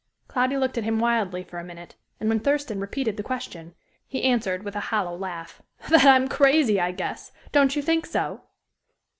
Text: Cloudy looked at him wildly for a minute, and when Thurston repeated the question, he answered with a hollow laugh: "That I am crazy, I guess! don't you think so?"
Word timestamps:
Cloudy 0.27 0.57
looked 0.57 0.79
at 0.79 0.83
him 0.83 0.97
wildly 0.97 1.43
for 1.43 1.59
a 1.59 1.63
minute, 1.63 1.93
and 2.19 2.27
when 2.27 2.39
Thurston 2.39 2.79
repeated 2.79 3.17
the 3.17 3.21
question, 3.21 3.75
he 4.07 4.23
answered 4.23 4.63
with 4.63 4.75
a 4.75 4.79
hollow 4.89 5.15
laugh: 5.15 5.61
"That 5.89 6.05
I 6.05 6.15
am 6.15 6.27
crazy, 6.27 6.79
I 6.81 6.91
guess! 6.91 7.31
don't 7.51 7.75
you 7.75 7.83
think 7.83 8.07
so?" 8.07 8.41